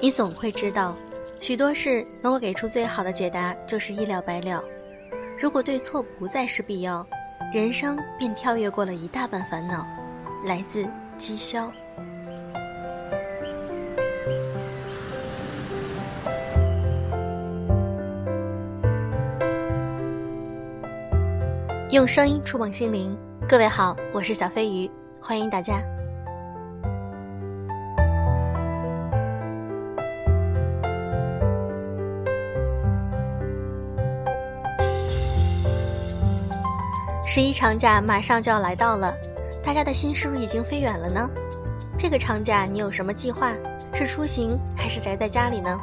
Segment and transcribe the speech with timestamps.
[0.00, 0.96] 你总会知道，
[1.40, 4.62] 许多事能够给出最好的解答就是一了百了。
[5.36, 7.04] 如果对错不再是必要，
[7.52, 9.84] 人生便跳跃过了一大半烦恼。
[10.44, 10.86] 来自
[11.18, 11.70] 讥笑。
[21.90, 23.16] 用声音触碰心灵，
[23.48, 24.88] 各位好，我是小飞鱼，
[25.20, 25.82] 欢迎大家。
[37.38, 39.14] 十一长假马上就要来到了，
[39.62, 41.30] 大家的心是不是已经飞远了呢？
[41.96, 43.52] 这个长假你有什么计划？
[43.94, 45.78] 是出行还是宅在家里呢？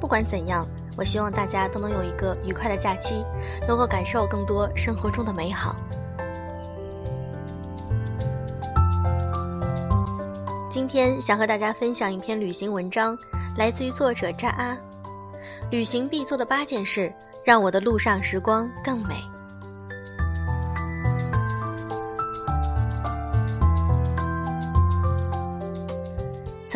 [0.00, 0.64] 不管怎样。
[0.96, 3.24] 我希望大家都能有一个愉快的假期，
[3.66, 5.74] 能够感受更多生活中的美好。
[10.70, 13.18] 今天想和大家分享一篇旅行文章，
[13.56, 14.76] 来自于作者扎阿。
[15.72, 17.12] 旅行必做的八件事，
[17.44, 19.16] 让我的路上时光更美。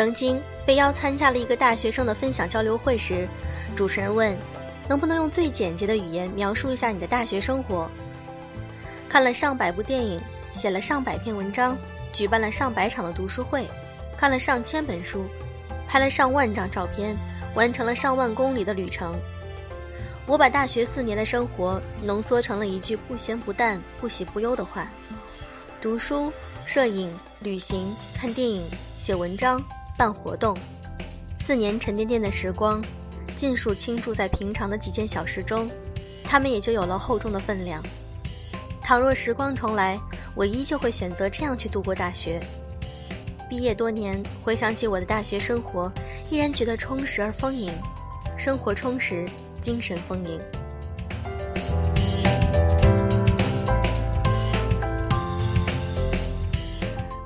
[0.02, 3.28] 曾经被邀参加了一个大学生的分享交流会时。
[3.76, 4.36] 主持人问
[4.88, 7.88] ：“能不能用最简洁的语言描述一下你的大学生活？”
[9.08, 10.20] 看了上百部电影，
[10.54, 11.78] 写了上百篇文章，
[12.12, 13.68] 举办了上百场的读书会，
[14.16, 15.24] 看了上千本书，
[15.86, 17.16] 拍了上万张照片，
[17.54, 19.14] 完成了上万公里的旅程。
[20.26, 24.84] 我把大学四年的生活浓缩成了一句不咸不淡、不喜不忧的话：
[25.80, 26.32] 读书、
[26.64, 29.62] 摄影、旅行、看电影、写文章、
[29.96, 30.56] 办活动。
[31.40, 32.82] 四年沉甸甸的时光。
[33.34, 35.68] 尽数倾注在平常的几件小事中，
[36.22, 37.82] 他们也就有了厚重的分量。
[38.80, 39.98] 倘若时光重来，
[40.36, 42.40] 我依旧会选择这样去度过大学。
[43.48, 45.90] 毕业多年，回想起我的大学生活，
[46.30, 47.72] 依然觉得充实而丰盈。
[48.36, 49.26] 生活充实，
[49.60, 50.38] 精神丰盈。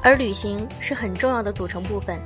[0.02, 2.18] 而旅行是很重要的组成部分，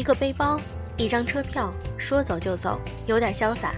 [0.00, 0.58] 一个背包。
[0.96, 3.74] 一张车票，说走就走，有点潇洒。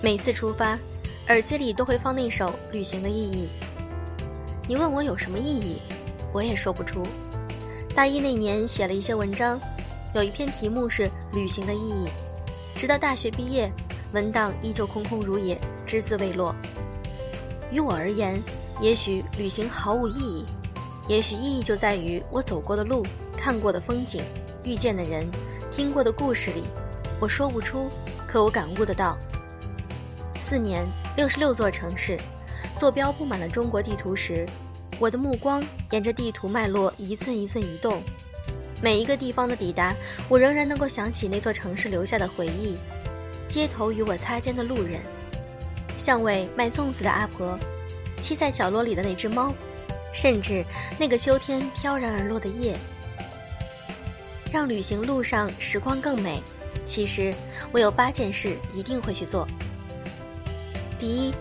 [0.00, 0.78] 每次出发，
[1.26, 3.48] 耳机里都会放那首《旅行的意义》。
[4.68, 5.78] 你问我有什么意义，
[6.32, 7.02] 我也说不出。
[7.96, 9.60] 大一那年写了一些文章，
[10.14, 12.06] 有一篇题目是《旅行的意义》。
[12.78, 13.68] 直到大学毕业，
[14.12, 16.54] 文档依旧空空如也，只字未落。
[17.72, 18.40] 于我而言，
[18.80, 20.44] 也许旅行毫无意义，
[21.08, 23.04] 也许意义就在于我走过的路、
[23.36, 24.22] 看过的风景、
[24.64, 25.26] 遇见的人。
[25.70, 26.64] 听过的故事里，
[27.20, 27.88] 我说不出，
[28.26, 29.16] 可我感悟得到。
[30.38, 30.84] 四年，
[31.16, 32.18] 六十六座城市，
[32.76, 34.44] 坐标布满了中国地图时，
[34.98, 35.62] 我的目光
[35.92, 38.02] 沿着地图脉络一寸一寸移动。
[38.82, 39.94] 每一个地方的抵达，
[40.28, 42.76] 我仍然能够想起那座城市留下的回忆。
[43.46, 45.00] 街头与我擦肩的路人，
[45.96, 47.56] 巷尾卖粽子的阿婆，
[48.18, 49.52] 栖在角落里的那只猫，
[50.12, 50.64] 甚至
[50.98, 52.76] 那个秋天飘然而落的叶。
[54.52, 56.42] 让旅行路上时光更美。
[56.84, 57.34] 其实
[57.72, 59.46] 我有八件事一定会去做。
[60.98, 61.34] 第一，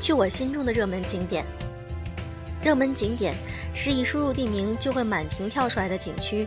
[0.00, 1.44] 去我心中的热门景点。
[2.62, 3.34] 热门景点
[3.74, 6.46] 是一输入地名就会满屏跳出来的景区。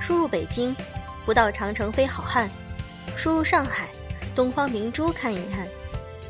[0.00, 0.74] 输入北京，
[1.26, 2.48] 不到长城非好汉；
[3.16, 3.88] 输入上海，
[4.34, 5.66] 东方明珠看一看；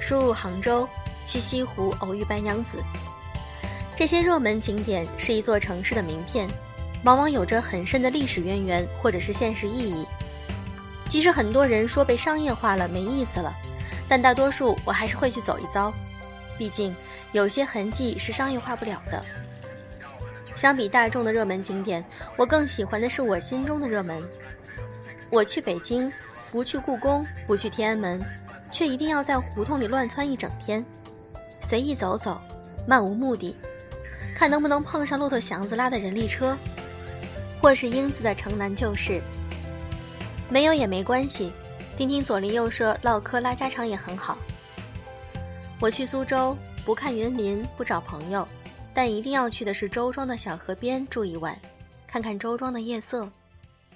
[0.00, 0.88] 输入杭州，
[1.27, 2.78] 去西湖偶遇白娘子。
[3.94, 6.48] 这些热门景点是一座城市的名片。
[7.04, 10.06] 往往有着很深的历史渊源，或者是现实意义。
[11.08, 13.52] 即使很多人说被商业化了没意思了，
[14.08, 15.92] 但大多数我还是会去走一遭。
[16.58, 16.94] 毕竟
[17.32, 19.24] 有些痕迹是商业化不了的。
[20.54, 22.04] 相比大众的热门景点，
[22.36, 24.22] 我更喜欢的是我心中的热门。
[25.30, 26.12] 我去北京，
[26.52, 28.20] 不去故宫，不去天安门，
[28.70, 30.84] 却一定要在胡同里乱窜一整天，
[31.62, 32.38] 随意走走，
[32.86, 33.56] 漫无目的，
[34.36, 36.54] 看能不能碰上骆驼祥子拉的人力车。
[37.60, 39.21] 或是英子的城南旧事，
[40.48, 41.53] 没有也没关系，
[41.97, 44.39] 听听左邻右舍唠嗑拉家常也很好。
[45.78, 48.48] 我去苏州，不看园林，不找朋友，
[48.95, 51.59] 但一定要去的是周庄的小河边住一晚，
[52.07, 53.30] 看看周庄的夜色，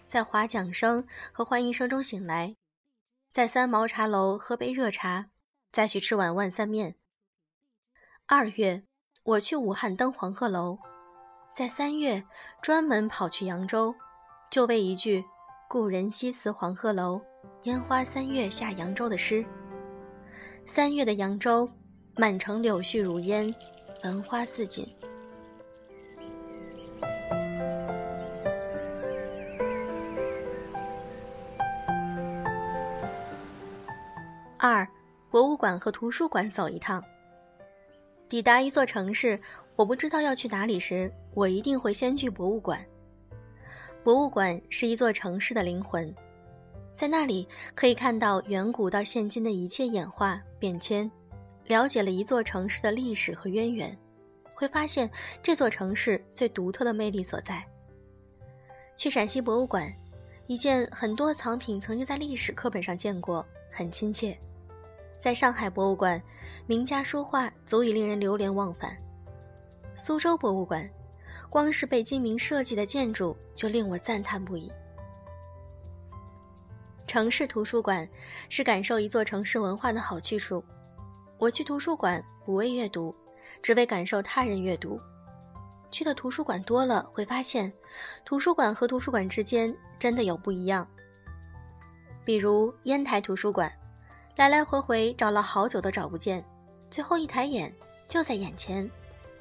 [0.07, 2.57] 在划桨声和欢迎声中醒来，
[3.33, 5.31] 在三毛茶楼喝杯热茶，
[5.73, 6.97] 再去吃碗万三面。
[8.27, 8.83] 二月，
[9.23, 10.79] 我去武汉登黄鹤楼。
[11.55, 12.21] 在三月，
[12.61, 13.95] 专门跑去扬州，
[14.51, 15.25] 就为一句
[15.71, 17.21] “故人西辞黄鹤楼，
[17.63, 19.47] 烟花三月下扬州”的诗。
[20.67, 21.71] 三月的扬州，
[22.17, 23.55] 满城柳絮如烟，
[24.03, 24.85] 繁花似锦。
[34.59, 34.85] 二，
[35.31, 37.01] 博物馆和图书馆走一趟。
[38.27, 39.39] 抵达一座城市，
[39.77, 42.85] 我不知道要去哪里时，我一定会先去博物馆。
[44.05, 46.15] 博物馆是一座城市的灵魂，
[46.95, 51.11] 在那里可以看到远古到现今的一切演化变迁，
[51.67, 53.97] 了解了一座城市的历史和渊源，
[54.55, 55.11] 会发现
[55.43, 57.65] 这座城市最独特的魅力所在。
[58.97, 59.93] 去陕西博物馆，
[60.47, 64.39] 一件很多藏品曾经在历史课本上见过，很亲切。
[65.19, 66.23] 在上海博物馆，
[66.67, 68.97] 名家书画足以令人流连忘返。
[69.97, 70.89] 苏州博物馆。
[71.51, 74.73] 光是被精明设计的建筑就令我赞叹不已。
[77.07, 78.09] 城市图书馆
[78.49, 80.65] 是感受一座城市文化的好去处。
[81.39, 83.15] 我去图书馆不为阅读，
[83.63, 84.99] 只为感受他人阅读。
[85.93, 87.73] 去的图书馆多了，会发现
[88.25, 90.85] 图书馆和图书馆之间真的有不一样。
[92.25, 93.73] 比如烟台图书馆，
[94.35, 96.45] 来来回回找了好久都找不见，
[96.91, 97.73] 最后一抬眼
[98.09, 98.91] 就在眼前，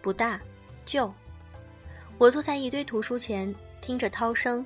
[0.04, 0.38] 不大，
[0.84, 1.10] 旧。
[2.18, 4.66] 我坐在一堆图书前，听着涛声，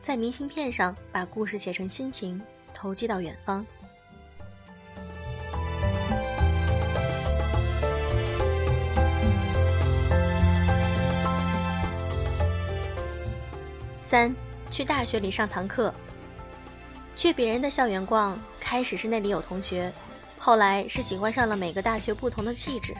[0.00, 2.40] 在明信片上把故事写成心情，
[2.72, 3.64] 投寄到远方。
[14.00, 14.34] 三，
[14.70, 15.92] 去大学里上堂课。
[17.14, 19.92] 去别人的校园逛，开始是那里有同学，
[20.38, 22.94] 后来是喜欢上了每个大学不同的气质，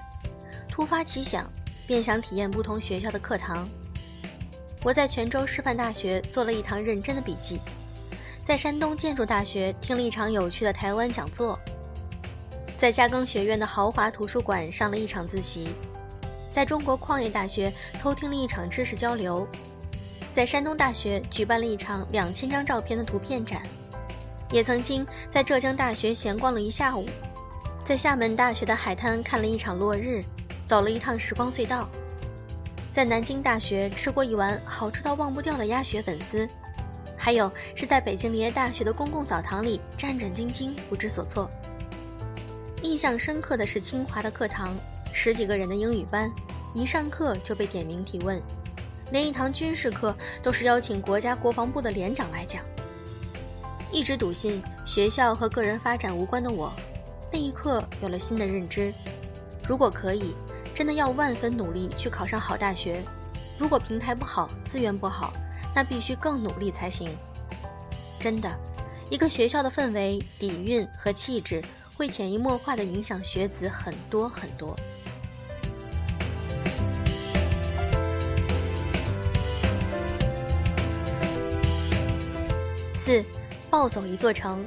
[0.69, 1.51] 突发奇想，
[1.89, 3.67] 便想体验不同学校的课堂。
[4.85, 7.59] 我在泉州师范大学做了一堂认真的笔记，
[8.45, 11.59] 在山东建筑大学听了一场有趣的台湾讲座，
[12.77, 15.71] 在嘉庚学院的豪华图书馆上了一场自习，
[16.53, 19.49] 在中国矿业大学偷听了一场知识交流，
[20.31, 23.63] 在山东大学举办了一场两千张照片的图片展，
[24.53, 27.09] 也曾经在浙江大学闲逛了一下午，
[27.83, 30.23] 在厦门大学的海滩看了一场落日，
[30.69, 31.89] 走了一趟时光隧道。
[32.91, 36.47] 在南京大学吃过一碗好吃到忘不掉的鸭血粉丝，
[37.17, 41.51] 还有是在北京林业大学的公共澡堂里战战兢兢、不知所措。
[42.83, 44.77] 印象深刻的是清华的课堂，
[45.13, 46.31] 十几个人的英语班，
[46.75, 48.39] 一上课就被点名提问，
[49.11, 52.63] 连一堂军事课都是邀请国家国防部的连长来讲。
[53.91, 56.71] 一直笃信学校和个人发展无关的我，
[57.33, 58.93] 那一刻有了新的认知：
[59.67, 60.35] 如果可以。
[60.79, 63.03] 真的要万分努力去考上好大学，
[63.59, 65.33] 如果平台不好、资源不好，
[65.75, 67.11] 那必须更努力才行。
[68.21, 68.49] 真的，
[69.11, 71.61] 一个学校的氛围、底蕴和气质，
[71.97, 74.77] 会潜移默化地影响学子很多很多。
[82.95, 83.25] 四，
[83.69, 84.65] 暴走一座城。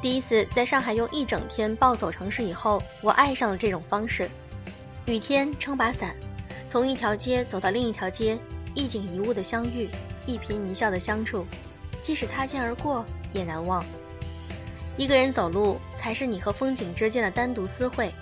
[0.00, 4.30] 第一次在上海用一整天暴走城市以后，我爱上了这种方式。
[5.06, 6.14] 雨天撑把伞，
[6.68, 8.38] 从一条街走到另一条街，
[8.74, 9.88] 一景一物的相遇，
[10.26, 11.44] 一颦一笑的相处，
[12.00, 13.84] 即使擦肩而过也难忘。
[14.96, 18.12] 一个人走路才是你和风景之间的单独私会。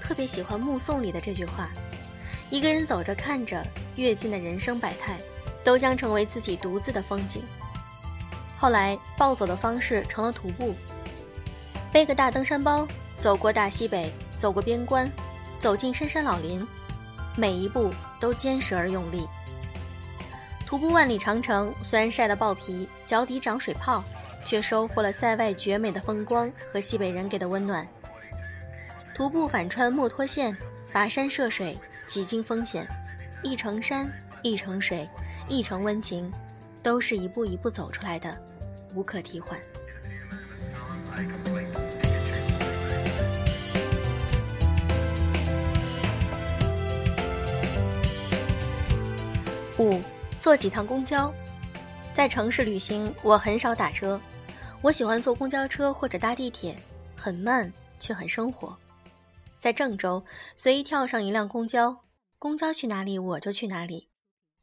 [0.00, 1.70] 特别喜欢《目送》里的这句话：
[2.50, 3.64] 一个人走着看着，
[3.96, 5.18] 阅尽的人生百态，
[5.64, 7.42] 都将成为自己独自的风景。
[8.58, 10.74] 后来暴走的方式成了徒步，
[11.92, 12.86] 背个大登山包，
[13.18, 15.10] 走过大西北，走过边关。
[15.58, 16.66] 走进深山老林，
[17.36, 19.26] 每一步都坚实而用力。
[20.66, 24.02] 徒步万里长城，虽然晒得爆皮，脚底长水泡，
[24.44, 27.86] 却收获了塞外绝美的风光和西北人给的温暖。
[29.14, 30.56] 徒步反穿墨脱线，
[30.92, 32.86] 跋山涉水，几经风险，
[33.42, 34.10] 一程山，
[34.42, 35.08] 一程水，
[35.48, 36.30] 一程温情，
[36.82, 38.36] 都是一步一步走出来的，
[38.94, 39.58] 无可替换。
[49.78, 50.00] 五，
[50.40, 51.32] 坐几趟公交。
[52.14, 54.18] 在城市旅行，我很少打车，
[54.80, 56.74] 我喜欢坐公交车或者搭地铁，
[57.14, 58.76] 很慢却很生活。
[59.58, 60.24] 在郑州，
[60.56, 62.04] 随意跳上一辆公交，
[62.38, 64.08] 公交去哪里我就去哪里。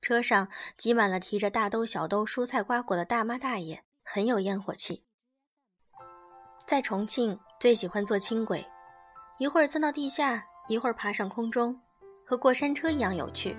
[0.02, 5.04] 车上挤满了提着大兜小兜蔬菜瓜果的大妈大爷，很有烟火气。
[6.66, 8.66] 在重庆，最喜欢坐轻轨，
[9.38, 11.80] 一会儿钻到地下，一会儿爬上空中，
[12.26, 13.56] 和过山车一样有趣。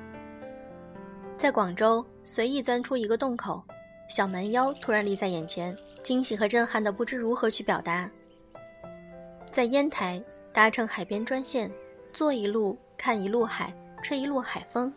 [1.36, 3.62] 在广州随意钻出一个洞口，
[4.08, 8.08] 小蛮腰突然立在眼前，惊喜和震撼的不知如何去表达。
[9.52, 10.22] 在烟台
[10.52, 11.70] 搭乘海边专线，
[12.12, 14.92] 坐一路看一路海，吹一路海风，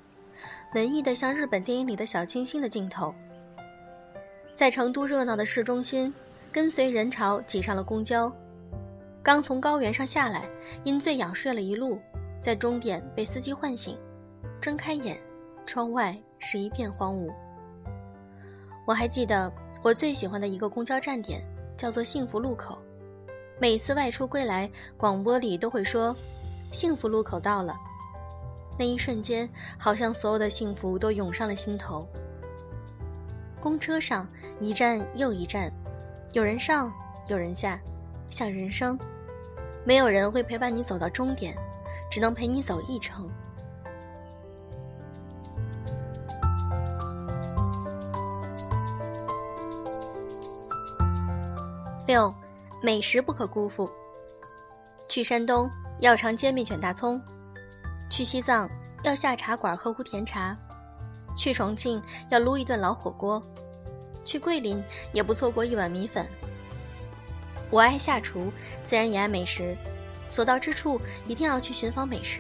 [0.74, 3.14] 文艺的像日本电影里的小清新的镜头。
[4.54, 6.14] 在成都热闹的市中心，
[6.52, 8.32] 跟随人潮挤上了公交，
[9.22, 10.48] 刚从高原上下来，
[10.84, 12.00] 因醉仰睡了一路，
[12.42, 13.98] 在终点被司机唤醒，
[14.62, 15.20] 睁开眼，
[15.68, 17.32] 窗外是一片荒芜。
[18.88, 19.52] 我还记得
[19.84, 21.44] 我最喜欢的一个公交站点
[21.78, 22.80] 叫做幸福路口，
[23.60, 26.16] 每次外出归来，广播里都会说
[26.72, 27.76] ：“幸福路口到了。”
[28.80, 29.48] 那一瞬间，
[29.78, 32.08] 好像所有的幸福都涌上了心头。
[33.60, 34.26] 公车上
[34.60, 35.72] 一站又一站，
[36.32, 36.94] 有人上，
[37.28, 37.80] 有人下，
[38.30, 38.98] 像人生，
[39.84, 41.56] 没有人会陪伴你走到终点，
[42.10, 43.30] 只能陪你走一程。
[52.08, 52.34] 六，
[52.82, 53.90] 美食不可辜负。
[55.10, 57.22] 去山东要尝煎饼卷大葱，
[58.10, 58.70] 去西藏
[59.04, 60.58] 要下茶馆喝壶甜茶。
[61.36, 63.44] 去重庆要撸一顿老火锅，
[64.24, 66.26] 去桂林也不错过一碗米粉。
[67.70, 68.54] 我爱下厨，
[68.86, 69.76] 自然也爱美食，
[70.30, 72.40] 所到之处一定要去寻访美食。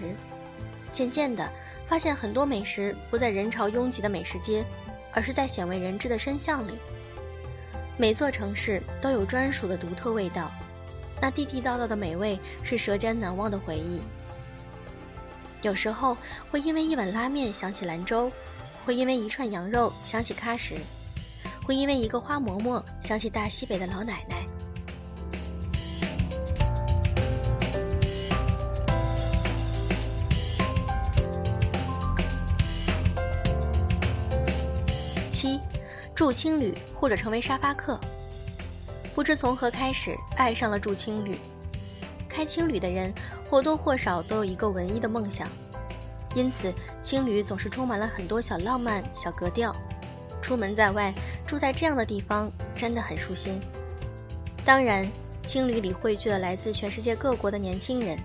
[0.94, 1.46] 渐渐的，
[1.90, 4.66] 发现很多美食不在人潮拥挤的美食街，
[5.12, 6.80] 而是在鲜为人知的深巷里。
[7.98, 10.52] 每座城市都有专属的独特味道，
[11.22, 14.02] 那地地道道的美味是舌尖难忘的回忆。
[15.64, 16.16] 有时候
[16.52, 18.32] 会因为一碗拉面想起兰州。
[18.86, 20.78] 会因为一串羊肉想起喀什，
[21.66, 24.46] 会因为一个花馍馍想起大西北的老奶奶。
[36.18, 38.00] 住青旅或者成为沙发客。
[39.14, 41.38] 不知从何开始爱上了住青旅，
[42.28, 43.14] 开青旅的人
[43.48, 45.48] 或多或少都有一个文艺的梦想。
[46.34, 49.76] 因此，青旅总是充满了很多小浪漫、小格调。
[50.42, 51.14] 出门在外，
[51.46, 53.62] 住在这样的地方真的很舒心。
[54.66, 55.08] 当然，
[55.46, 58.18] 青旅里汇聚了来自全世界各国的年轻人，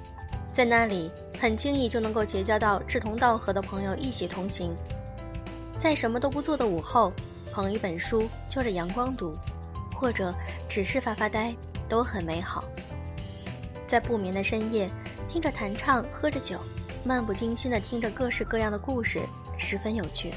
[0.51, 4.75] 在那里很轻易就能够结交到志同道合的朋友一起同行。
[5.79, 7.13] 在什么都不做的午后，
[7.53, 9.37] 捧一本书就着阳光读，
[9.95, 10.35] 或者
[10.69, 11.55] 只是发发呆，
[11.89, 12.65] 都很美好。
[13.87, 14.89] 在不眠的深夜，
[15.29, 16.59] 听着弹唱，喝着酒。
[17.05, 19.21] 漫不经心地听着各式各样的故事，
[19.59, 20.33] 十分有趣。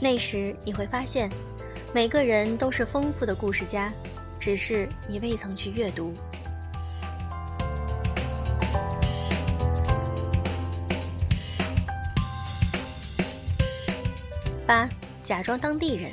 [0.00, 1.30] 那时你会发现，
[1.94, 3.92] 每个人都是丰富的故事家，
[4.38, 6.12] 只是你未曾去阅读。
[15.28, 16.10] 假装当地人。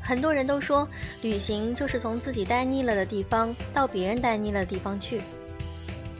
[0.00, 0.88] 很多人都说，
[1.22, 5.20] 旅行就是从自己待腻了的地方到别人待腻了的地方去。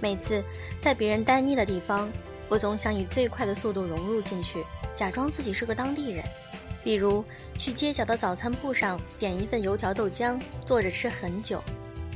[0.00, 0.42] 每次
[0.80, 2.10] 在别人待腻的地方，
[2.48, 4.64] 我总想以最快的速度融入进去，
[4.96, 6.24] 假装自己是个当地人。
[6.82, 7.24] 比如
[7.60, 10.36] 去街角的早餐铺上点一份油条豆浆，
[10.66, 11.60] 坐着吃很久；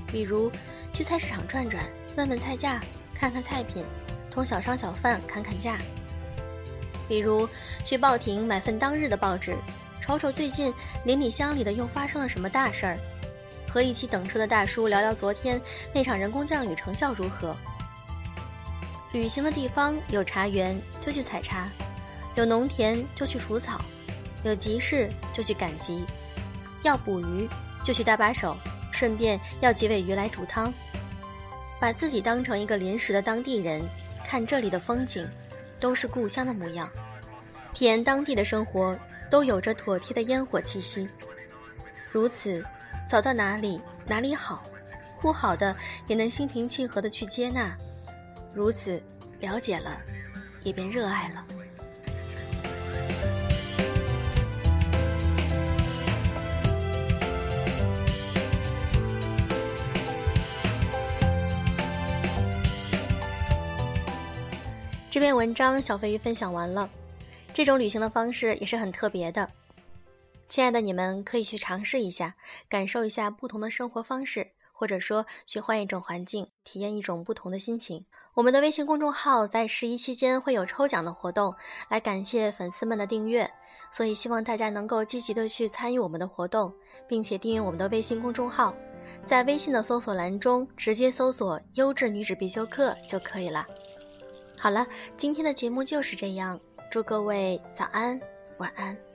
[0.09, 0.51] 比如
[0.93, 1.85] 去菜市场转转，
[2.17, 2.83] 问问菜价，
[3.15, 3.85] 看看菜品，
[4.29, 5.77] 同小商小贩砍砍价；
[7.09, 7.49] 比如
[7.85, 9.57] 去报亭买份当日的报纸，
[10.01, 10.73] 瞅瞅最近
[11.05, 12.99] 邻里乡里的又发生了什么大事儿，
[13.73, 15.61] 和一起等车的大叔聊聊昨天
[15.93, 17.57] 那场人工降雨成效如何。
[19.13, 21.67] 旅行的地方有茶园就去采茶，
[22.35, 23.81] 有农田就去除草，
[24.45, 26.05] 有集市就去赶集，
[26.83, 27.49] 要捕鱼
[27.83, 28.55] 就去搭把手，
[28.93, 30.73] 顺便要几尾鱼来煮汤。
[31.81, 33.81] 把自己当成一个临时的当地人，
[34.27, 35.27] 看这里的风景，
[35.81, 36.89] 都是故乡的模样，
[37.73, 38.99] 体验当地的生活，
[39.31, 41.09] 都有着妥帖的烟火气息。
[42.11, 42.65] 如此，
[43.09, 44.63] 走到哪里哪里好，
[45.21, 47.77] 不好的也能心平气和的去接纳。
[48.53, 49.03] 如此
[49.41, 49.97] 了解了，
[50.63, 51.45] 也便热爱了。
[65.19, 66.89] 这篇文章小飞鱼分享完了，
[67.53, 69.51] 这种旅行的方式也是很特别的。
[70.49, 72.37] 亲爱的你们可以去尝试一下，
[72.69, 74.53] 感受一下不同的生活方式。
[74.73, 78.07] 或者说，去换一种环境，体验一种不同的心情。
[78.35, 81.53] 我们的微信公众号在十一期间会有抽奖的活动，
[81.89, 83.51] 来感谢粉丝们的订阅，
[83.91, 86.73] 所以希望大家能够积极的去参与我们的活动，
[87.09, 88.73] 并且订阅我们的微信公众号，
[89.25, 93.67] 在微信的搜索栏中直接搜索“优质女子必修课”就可以了。
[94.59, 94.87] 好了，
[95.17, 96.59] 今天的节目就是这样，
[96.91, 98.21] 祝各位早安，
[98.59, 99.08] 晚安。